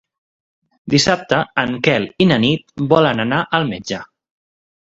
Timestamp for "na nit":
2.31-2.75